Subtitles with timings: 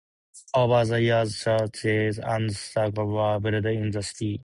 [0.55, 4.39] Over the years, churches and castles were built in the city.